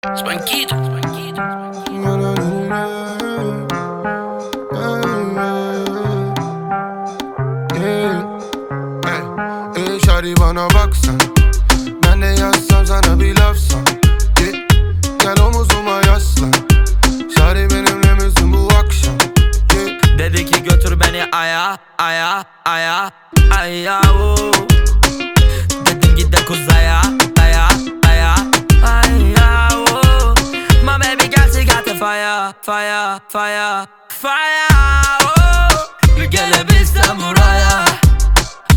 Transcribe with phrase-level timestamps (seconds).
[0.00, 0.76] Spankido,
[10.06, 11.18] şari bana baksan
[12.04, 13.84] Ben de yazsam sana bir laf san
[15.18, 16.52] Gel, omuzuma yaslan
[17.36, 19.14] Şari benimle misin bu akşam
[20.18, 23.10] Dedi ki götür beni aya aya aya
[23.58, 24.52] aya oo.
[25.86, 27.09] Dedim git de kuzaya
[32.62, 34.66] fire fire fire fire
[35.22, 36.26] oo.
[36.30, 37.84] Gelebilsem buraya.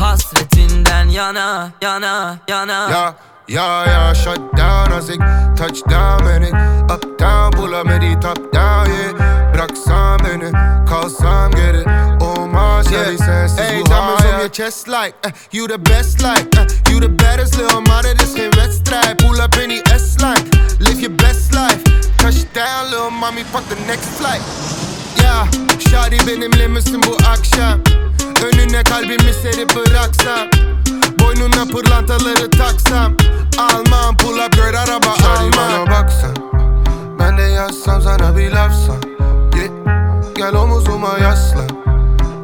[0.00, 2.88] Hasretinden yana yana yana.
[2.90, 3.14] Ya
[3.48, 5.20] ya ya shut down azık
[5.56, 6.50] Touchdown beni
[6.94, 9.54] Up down bulamedi top down yeah.
[9.54, 10.52] Bıraksan beni
[10.90, 11.84] kalsam geri
[12.20, 13.04] Olmaz yeah.
[13.04, 16.58] hadi sensiz Hey, bu diamonds on hayat your chest like uh, you the best like
[16.60, 19.70] uh, you the baddest little mama this geen wedstrijd pull up in
[23.26, 24.42] mommy fuck the next flight.
[25.22, 25.46] Ya
[25.90, 27.80] Şadi benimle misin bu akşam.
[28.44, 30.48] Önüne kalbimi serip bıraksam.
[31.20, 33.16] Boynuna pırlantaları taksam.
[33.58, 36.36] Almam pull up girl araba Şari almam bana baksan.
[37.18, 39.02] Ben de yazsam sana bir laf san.
[40.36, 41.68] Gel, omuzuma yaslan.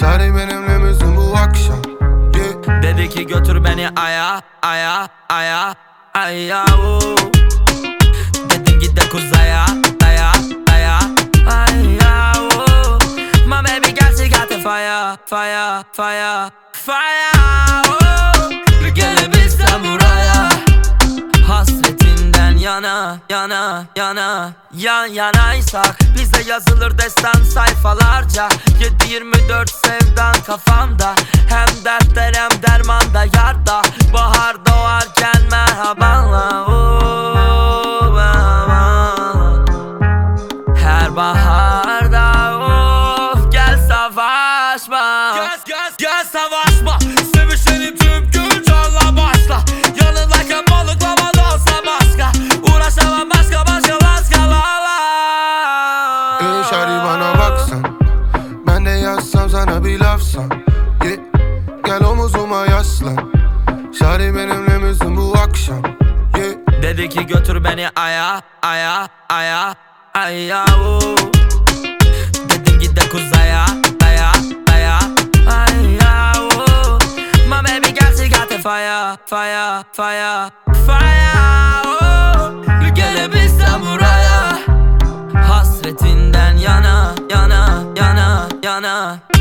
[0.00, 1.82] Şari benimle misin bu akşam.
[2.32, 5.74] Gel, Dedi ki götür beni aya aya aya
[6.14, 6.64] aya.
[8.50, 9.08] Dedim git de
[15.26, 17.30] fire fire fire
[17.88, 18.50] oo.
[18.94, 20.48] Gelebilsem buraya
[21.48, 28.48] Hasretinden yana yana yana Yan yanaysak Bize yazılır destan sayfalarca
[29.00, 31.14] 7-24 sevdan kafamda
[31.48, 33.82] Hem dertler hem dermanda yarda
[63.98, 65.82] Şari benimle misin bu akşam?
[66.36, 66.82] Yeah.
[66.82, 69.74] Dedi ki götür beni aya, aya, aya,
[70.14, 71.16] aya uh.
[72.48, 73.66] Dedim git de kuzaya,
[74.00, 74.32] daya,
[74.66, 74.98] daya,
[75.46, 76.98] aya uh.
[77.48, 80.50] My baby girl she got the fire, fire, fire,
[80.86, 81.98] fire oh.
[82.00, 82.64] Uh.
[83.84, 84.58] Buraya
[85.48, 89.33] Hasretinden yana, yana, yana, yana